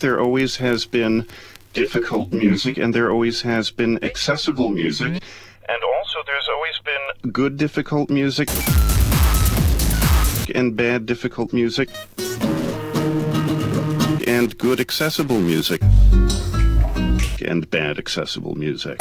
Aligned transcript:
There 0.00 0.20
always 0.20 0.56
has 0.56 0.84
been 0.84 1.26
difficult 1.72 2.32
music, 2.32 2.76
and 2.76 2.94
there 2.94 3.10
always 3.10 3.42
has 3.42 3.70
been 3.70 4.02
accessible 4.04 4.70
music. 4.70 5.08
Mm-hmm. 5.08 5.68
And 5.68 5.82
also, 5.82 6.18
there's 6.26 6.48
always 6.48 6.78
been 6.84 7.32
good 7.32 7.56
difficult 7.56 8.10
music 8.10 8.48
and 10.54 10.76
bad 10.76 11.06
difficult 11.06 11.52
music 11.52 11.88
and 14.26 14.56
good 14.58 14.80
accessible 14.80 15.40
music 15.40 15.82
and 17.42 17.68
bad 17.70 17.98
accessible 17.98 18.54
music. 18.54 18.98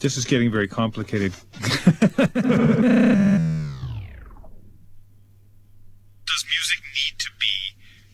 This 0.00 0.16
is 0.16 0.24
getting 0.24 0.50
very 0.50 0.66
complicated. 0.66 1.32
Does 6.30 6.44
music 6.46 6.80
need 6.94 7.18
to 7.18 7.30
be 7.38 7.54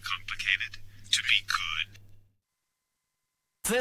complicated 0.02 0.78
to 1.10 1.22
be 1.22 1.38
good? 1.56 1.98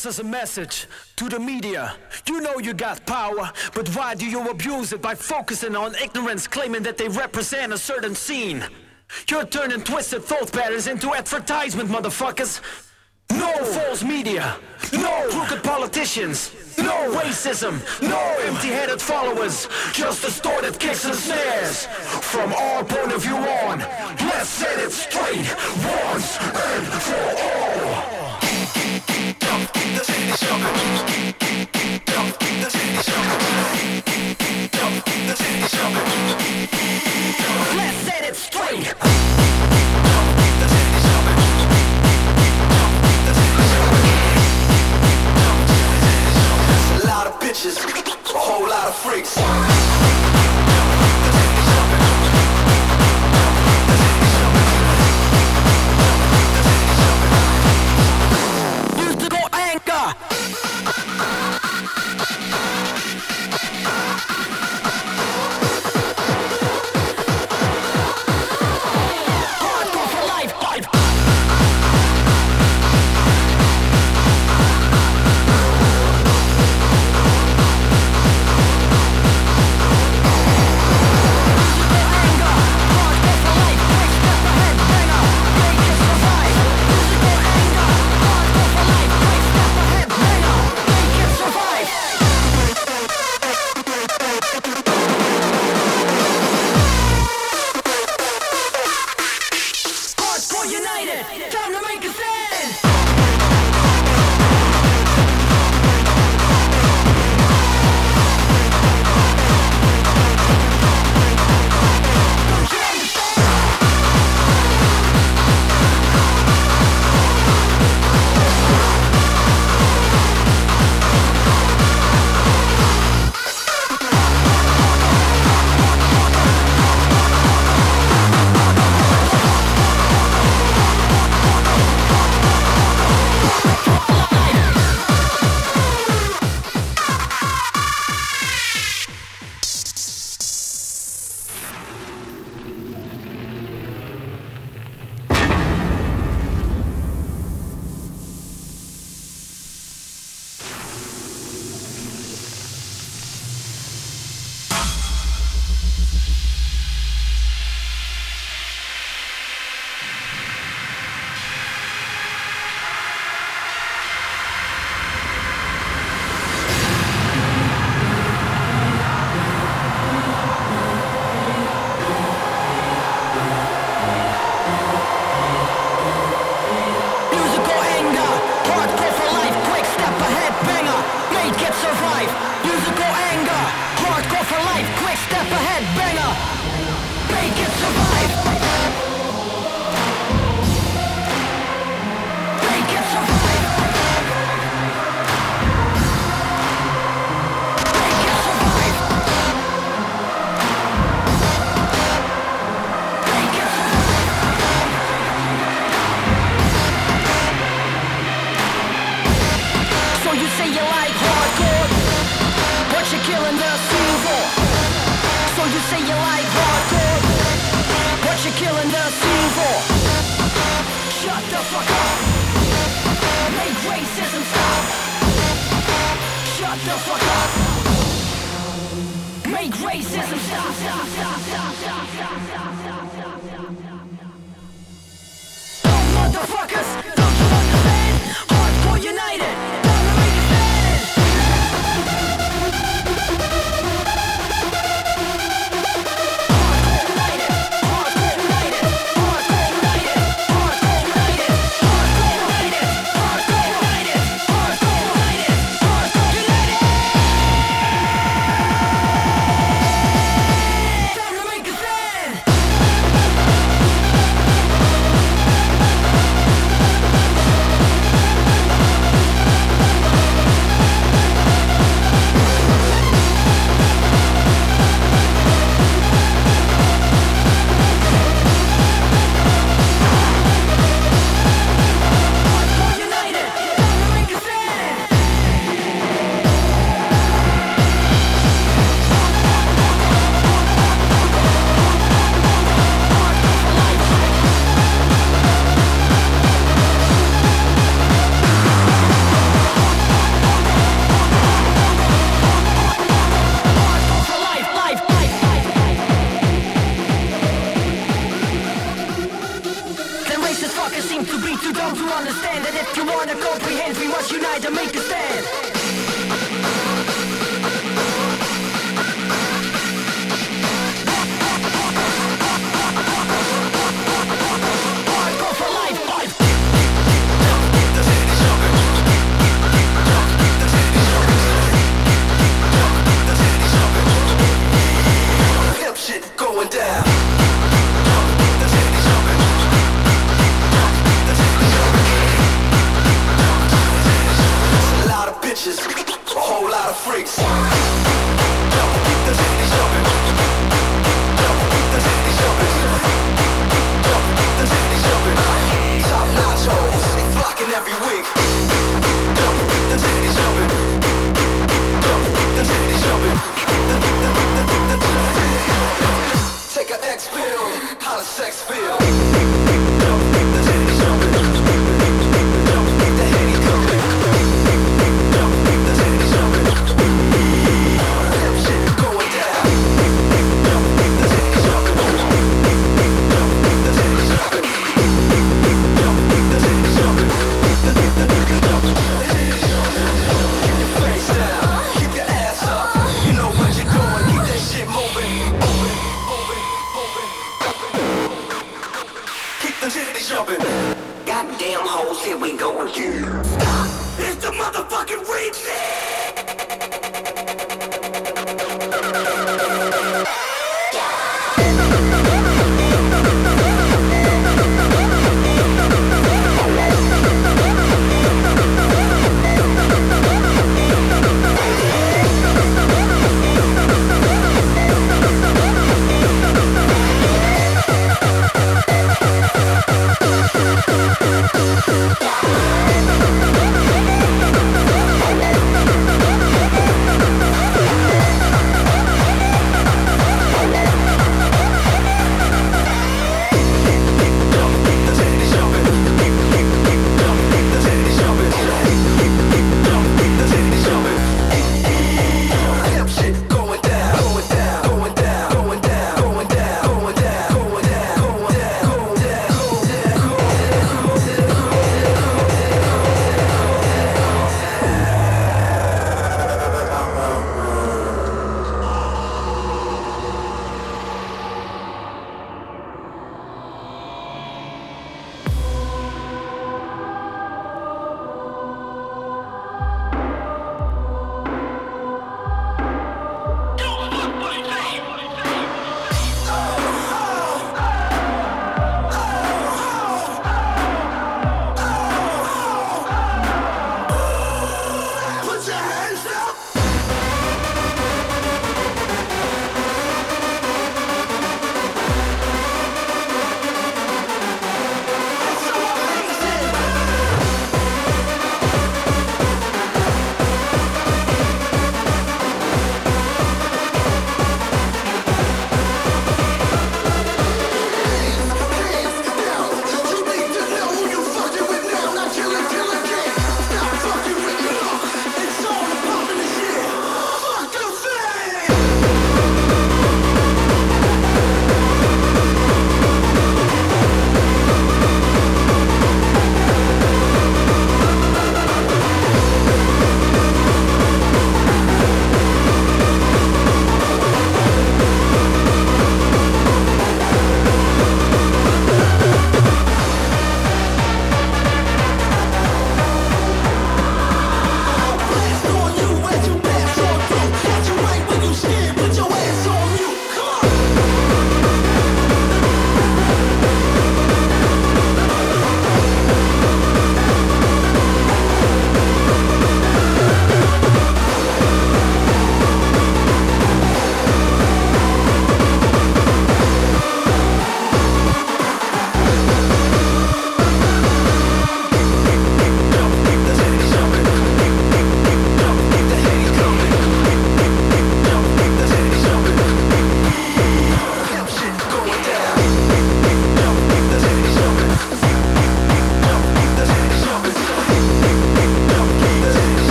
This 0.00 0.14
is 0.14 0.20
a 0.20 0.24
message 0.24 0.86
to 1.16 1.28
the 1.28 1.38
media. 1.38 1.94
You 2.26 2.40
know 2.40 2.58
you 2.58 2.72
got 2.72 3.04
power, 3.04 3.52
but 3.74 3.86
why 3.94 4.14
do 4.14 4.24
you 4.24 4.48
abuse 4.48 4.94
it 4.94 5.02
by 5.02 5.14
focusing 5.14 5.76
on 5.76 5.94
ignorance, 5.96 6.48
claiming 6.48 6.82
that 6.84 6.96
they 6.96 7.08
represent 7.08 7.74
a 7.74 7.76
certain 7.76 8.14
scene? 8.14 8.64
You're 9.28 9.44
turning 9.44 9.82
twisted 9.82 10.24
thought 10.24 10.50
patterns 10.52 10.86
into 10.86 11.12
advertisement, 11.12 11.90
motherfuckers. 11.90 12.62
No 13.32 13.52
false 13.62 14.02
media, 14.02 14.56
no 14.94 15.28
crooked 15.28 15.62
politicians, 15.62 16.54
no 16.78 17.12
racism, 17.20 17.74
no 18.00 18.36
empty-headed 18.48 19.02
followers, 19.02 19.68
just 19.92 20.22
distorted 20.22 20.80
kicks 20.80 21.04
and 21.04 21.14
snares. 21.14 21.84
From 22.32 22.54
our 22.54 22.82
point 22.84 23.12
of 23.12 23.20
view 23.22 23.36
on, 23.36 23.80
let's 23.80 24.48
set 24.48 24.78
it 24.78 24.92
straight 24.92 25.44
once 26.08 26.38
and 26.40 26.86
for 26.86 27.34
all. 27.44 27.99
Bitches, 47.50 47.76
a 48.34 48.38
whole 48.38 48.68
lot 48.68 48.86
of 48.86 48.94
freaks. 48.94 50.29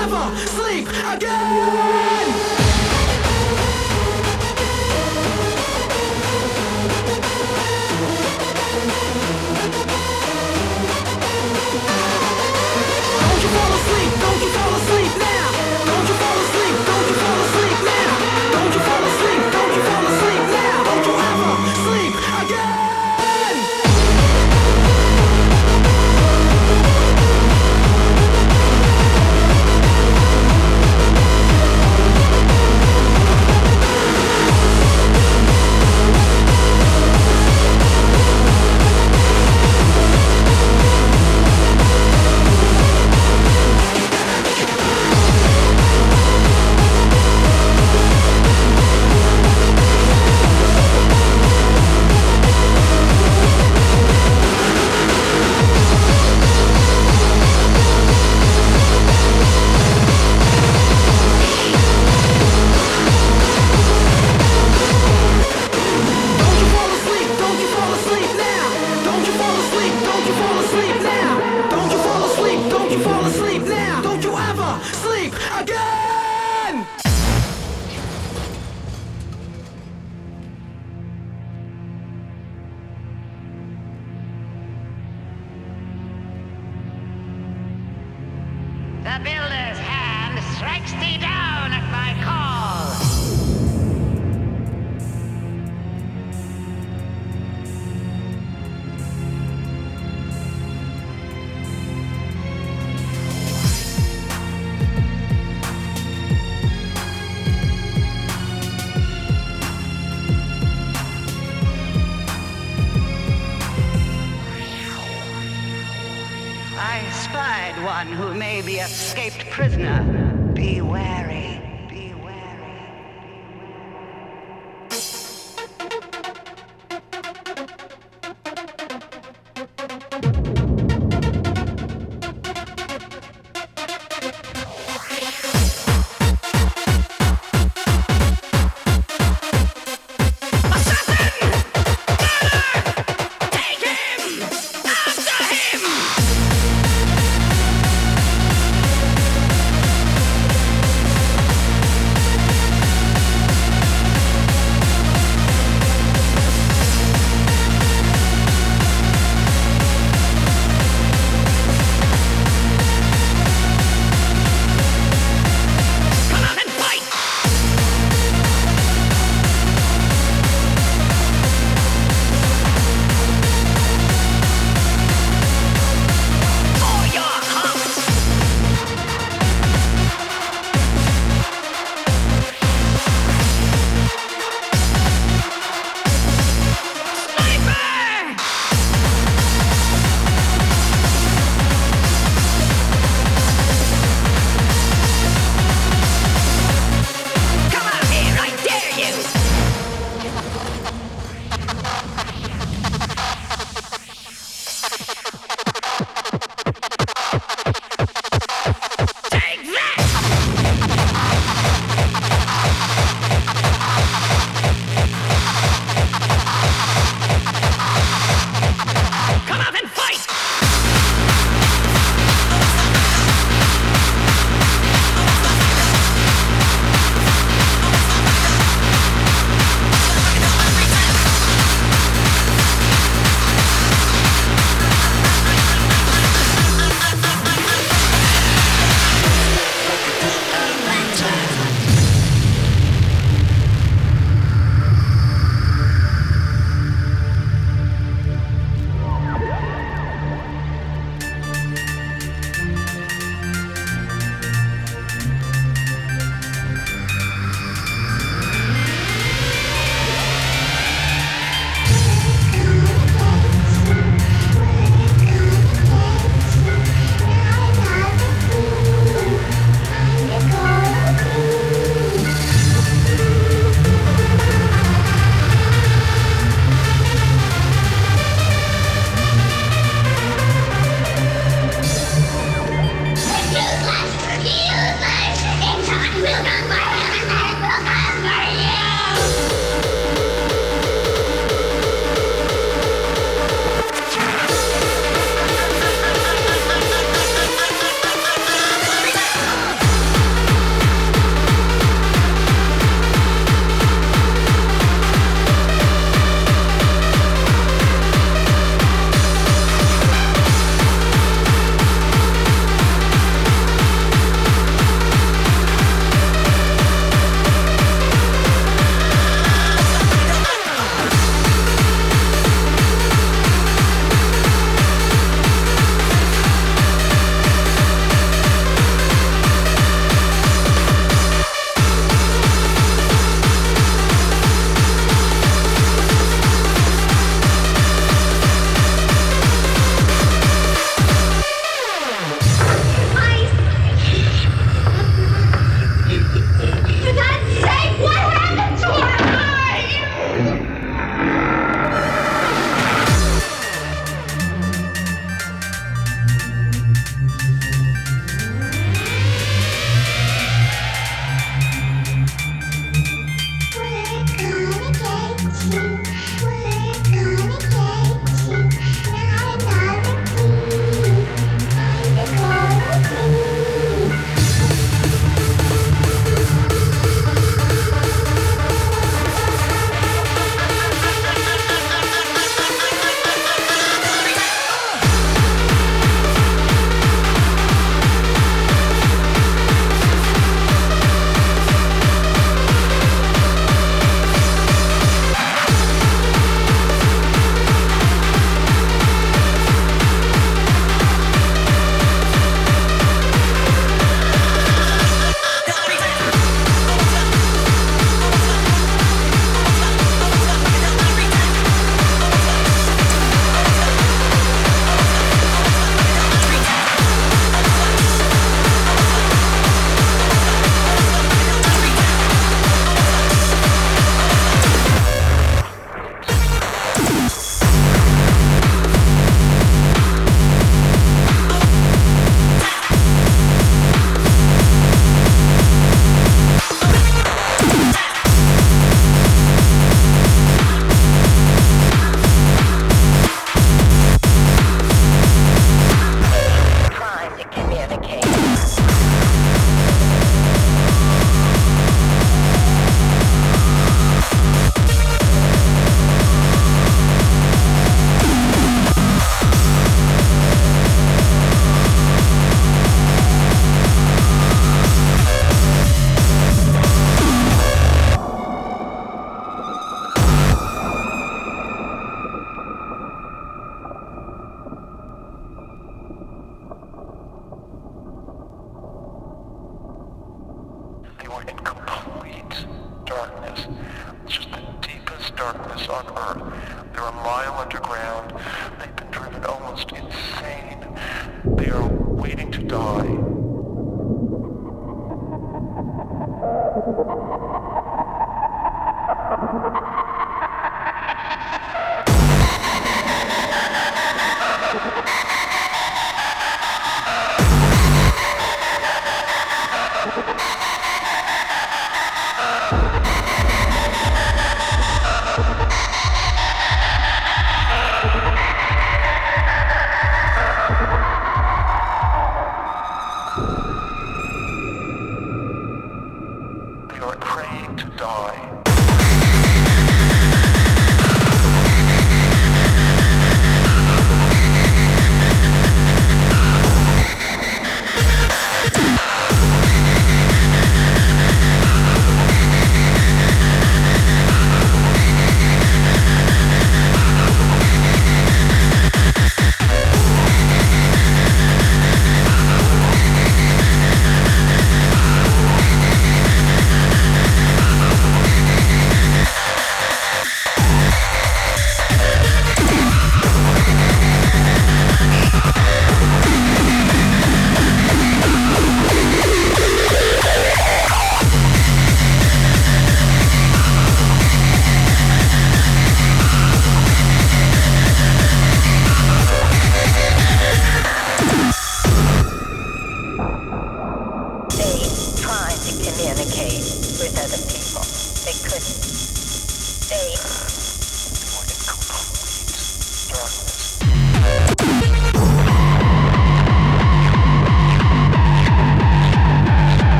You 0.00 0.46
sleep 0.46 0.88
again. 0.88 2.09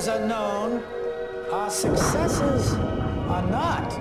Failures 0.00 0.08
are 0.08 0.26
known, 0.26 0.82
our 1.52 1.70
successes 1.70 2.74
are 3.28 3.46
not. 3.50 3.92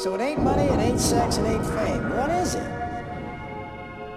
So 0.00 0.14
it 0.14 0.20
ain't 0.20 0.42
money, 0.42 0.62
it 0.62 0.78
ain't 0.78 1.00
sex, 1.00 1.36
it 1.36 1.44
ain't 1.44 1.66
fame. 1.66 2.08
What 2.16 2.30
is 2.30 2.54
it? 2.54 2.70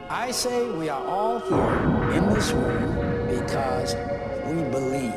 I 0.10 0.32
say 0.32 0.70
we 0.72 0.90
are 0.90 1.06
all 1.06 1.40
here 1.40 2.12
in 2.14 2.30
this 2.34 2.52
room 2.52 3.28
because 3.28 3.96
we 4.46 4.64
believe. 4.72 5.14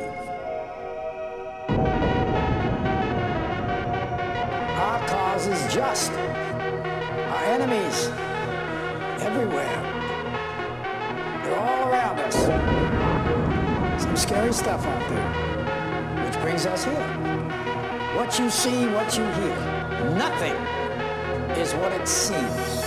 Our 4.85 5.07
cause 5.07 5.47
is 5.47 5.73
just. 5.73 6.11
Our 6.11 7.43
enemies 7.55 8.07
everywhere. 9.21 9.79
They're 11.43 11.59
all 11.59 11.89
around 11.89 12.19
us. 12.19 13.46
Some 14.17 14.29
scary 14.29 14.51
stuff 14.51 14.83
out 14.83 15.09
there, 15.09 16.25
which 16.25 16.41
brings 16.41 16.65
us 16.65 16.85
here. 16.85 17.07
What 18.15 18.39
you 18.39 18.49
see, 18.49 18.87
what 18.87 19.15
you 19.15 19.23
hear, 19.23 19.55
nothing 20.15 20.55
is 21.55 21.75
what 21.75 21.91
it 21.91 22.07
seems. 22.07 22.86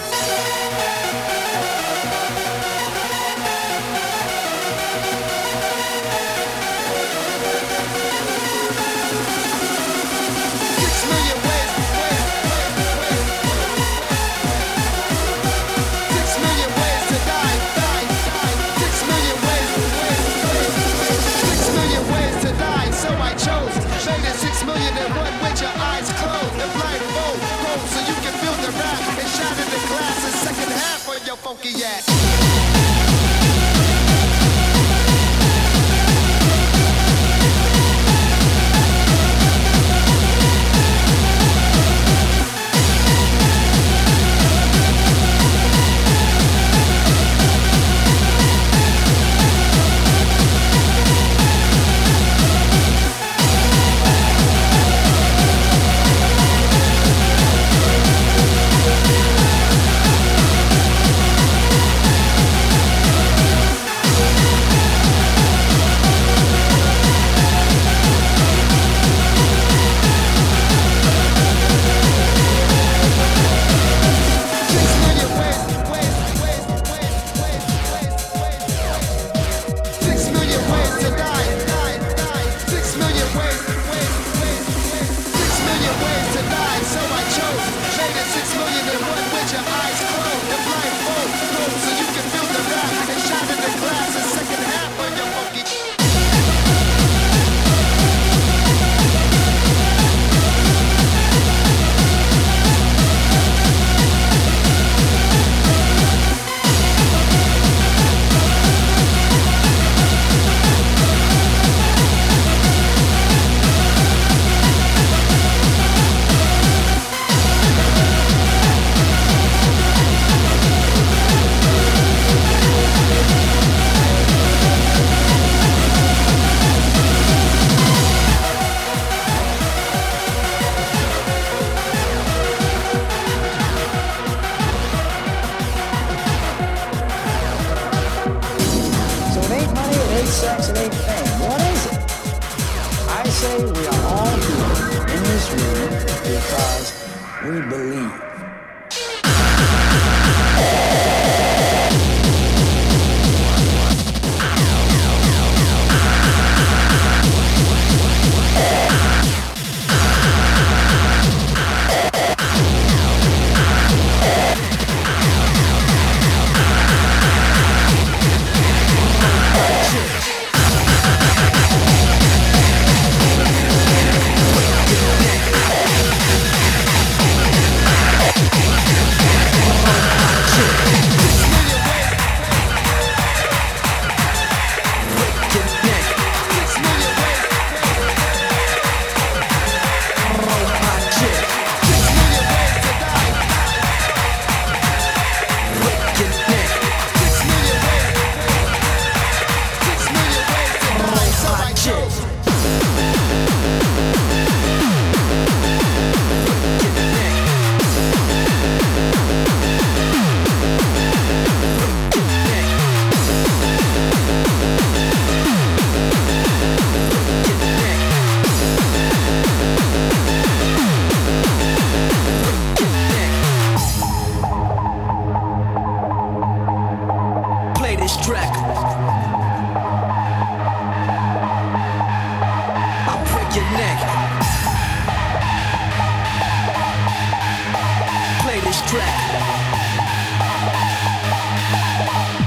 funky 31.50 31.82
at? 31.82 32.09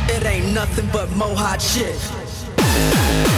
It 0.10 0.26
ain't 0.26 0.54
nothing 0.54 0.90
but 0.92 1.10
mohawk 1.12 1.60
shit. 1.60 3.33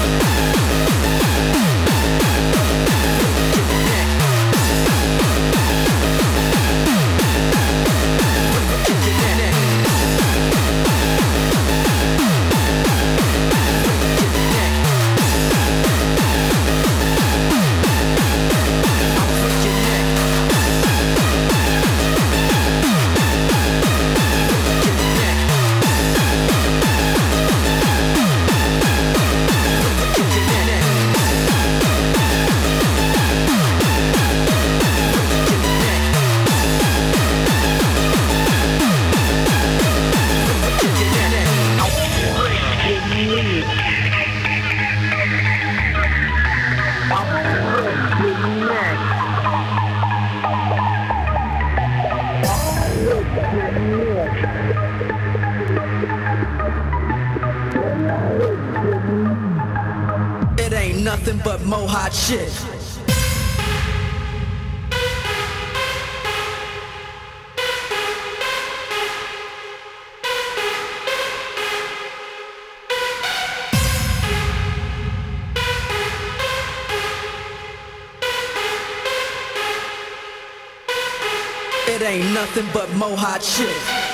nothing 82.55 82.73
but 82.73 82.89
Mohawk 82.95 83.41
shit. 83.41 84.04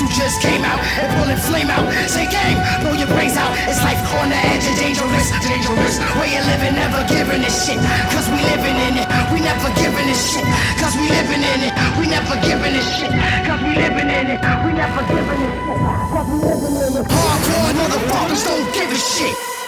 who 0.00 0.08
just 0.16 0.40
came 0.40 0.64
out 0.64 0.80
and 0.96 1.12
pulling 1.20 1.36
flame 1.36 1.68
out. 1.68 1.84
Say 2.08 2.24
gang, 2.24 2.56
blow 2.80 2.96
your 2.96 3.06
brains 3.12 3.36
out. 3.36 3.52
It's 3.68 3.84
life 3.84 4.00
on 4.16 4.32
the 4.32 4.40
edge 4.48 4.64
of 4.64 4.74
dangerous, 4.80 5.28
dangerous. 5.44 6.00
Where 6.16 6.30
you 6.32 6.40
living, 6.48 6.74
never 6.74 7.04
giving 7.04 7.44
a 7.44 7.52
shit. 7.52 7.76
Cause 8.08 8.26
we 8.32 8.40
living 8.40 8.76
in 8.88 8.96
it, 8.96 9.06
we 9.28 9.44
never 9.44 9.68
giving 9.76 10.08
a 10.08 10.16
shit. 10.16 10.46
Cause 10.80 10.96
we 10.96 11.04
living 11.12 11.44
in 11.44 11.68
it, 11.68 11.72
we 12.00 12.08
never 12.08 12.40
giving 12.48 12.74
a 12.80 12.82
shit. 12.82 13.12
Cause 13.44 13.60
we 13.60 13.76
living 13.76 14.08
in 14.08 14.24
it, 14.32 14.42
we 14.64 14.72
never 14.72 15.04
giving 15.12 15.44
a 15.44 15.52
shit. 15.52 15.92
Cause 16.08 16.26
we 16.32 16.40
living 16.40 16.72
in 16.72 16.96
it. 16.96 17.06
Hardcore 17.12 17.72
motherfuckers 17.76 18.42
don't 18.48 18.72
give 18.72 18.90
a 18.90 18.96
shit. 18.96 19.59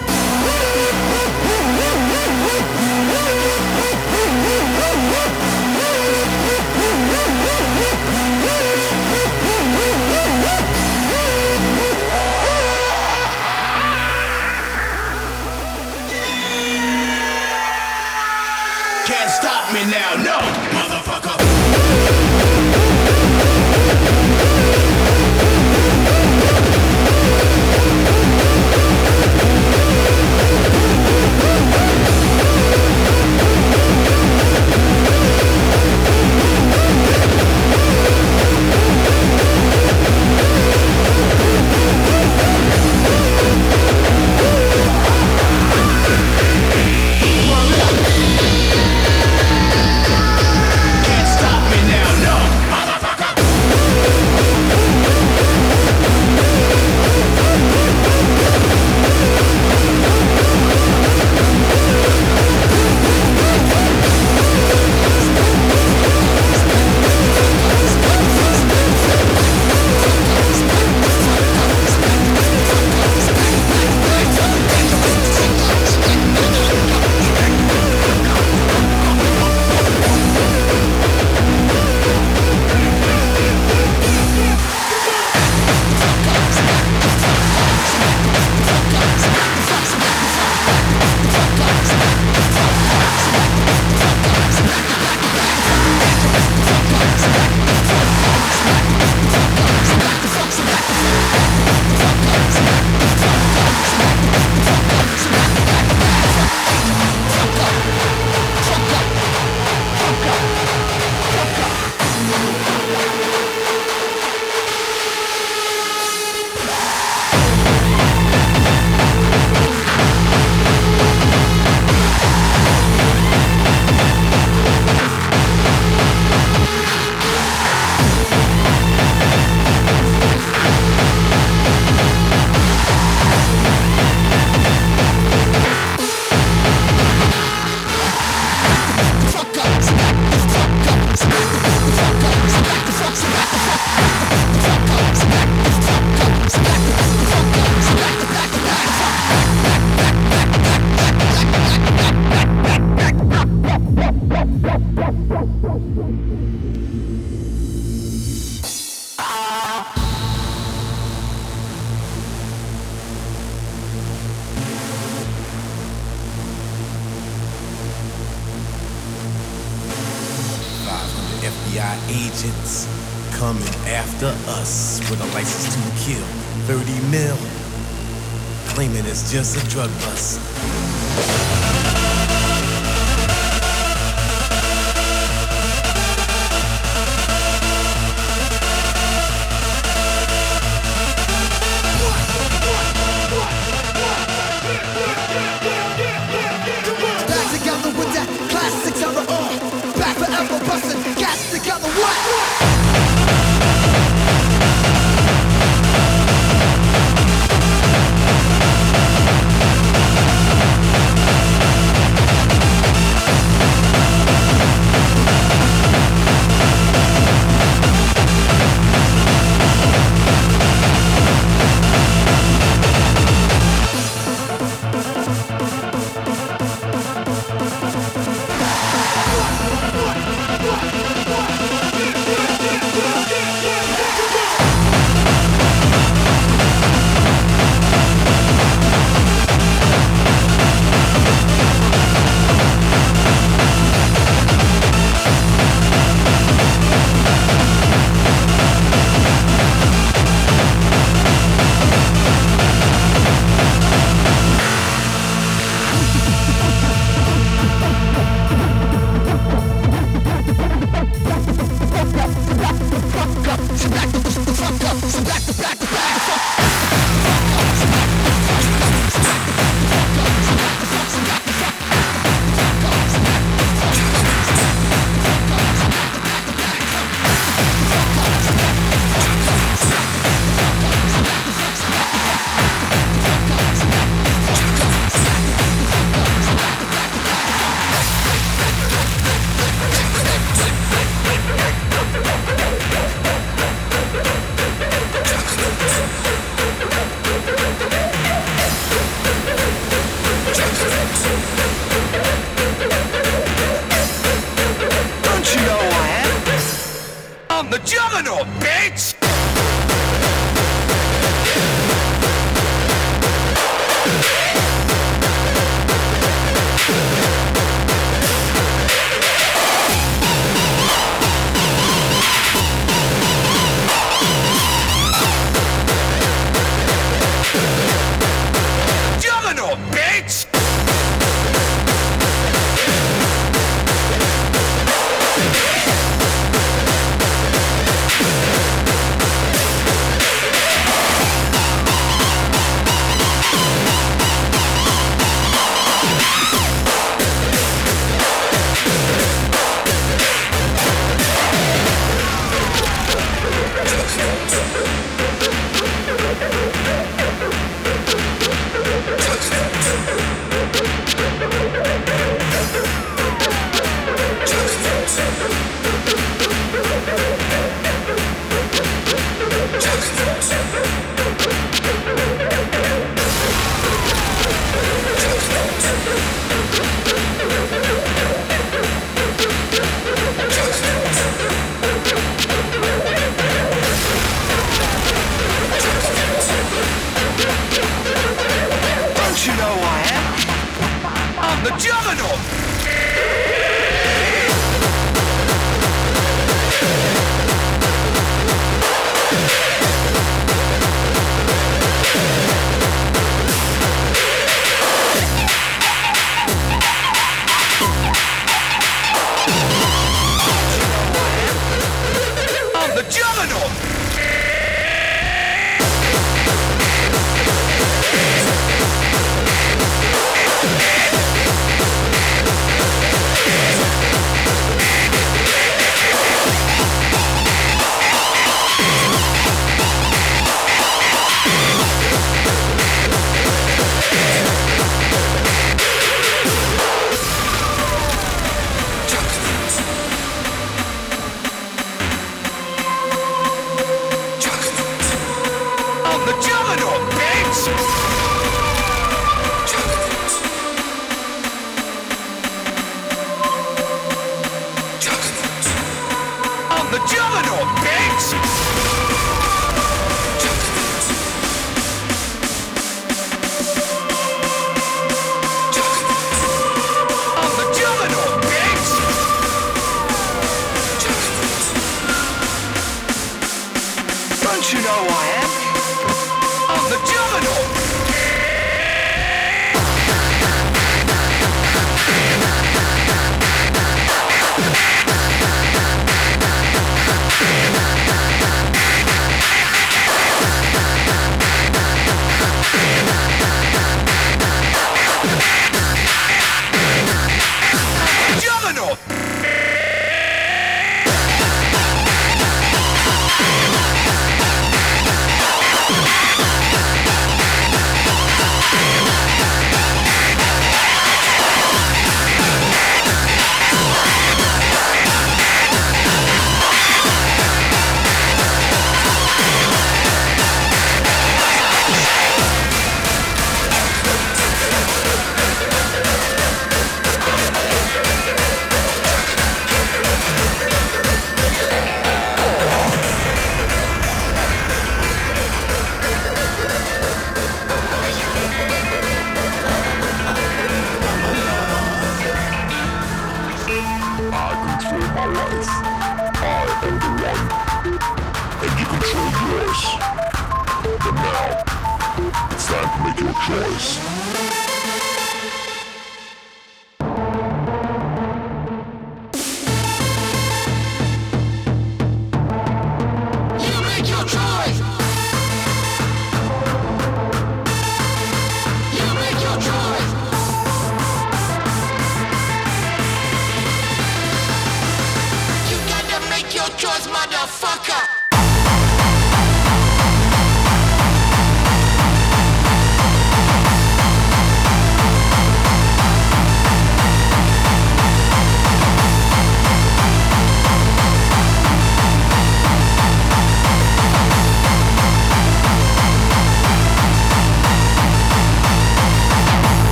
Choice. 553.53 554.22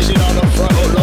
decision 0.00 0.22
on 0.22 0.34
the 0.36 0.46
front 0.52 0.99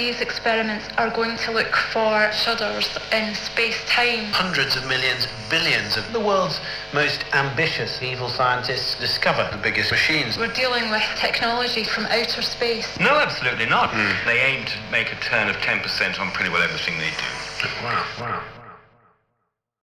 these 0.00 0.22
experiments 0.22 0.88
are 0.96 1.10
going 1.10 1.36
to 1.36 1.52
look 1.52 1.76
for 1.92 2.32
shudders 2.32 2.88
in 3.12 3.34
space-time. 3.34 4.24
Hundreds 4.32 4.74
of 4.74 4.88
millions, 4.88 5.26
billions 5.50 5.98
of 5.98 6.10
the 6.14 6.18
world's 6.18 6.58
most 6.94 7.22
ambitious 7.34 8.00
evil 8.00 8.30
scientists 8.30 8.98
discover 8.98 9.46
the 9.54 9.62
biggest 9.62 9.90
machines. 9.90 10.38
We're 10.38 10.54
dealing 10.54 10.90
with 10.90 11.02
technology 11.16 11.84
from 11.84 12.06
outer 12.06 12.40
space. 12.40 12.88
No, 12.98 13.18
absolutely 13.20 13.66
not. 13.66 13.90
Mm. 13.90 14.24
They 14.24 14.40
aim 14.40 14.64
to 14.64 14.76
make 14.90 15.12
a 15.12 15.16
turn 15.16 15.50
of 15.50 15.56
10% 15.56 16.18
on 16.18 16.30
pretty 16.30 16.50
well 16.50 16.62
everything 16.62 16.96
they 16.96 17.10
do. 17.10 17.68
Wow, 17.84 18.06
wow. 18.18 18.59